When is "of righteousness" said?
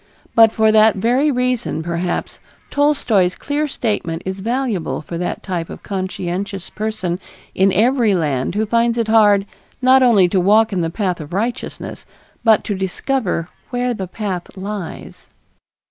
11.21-12.07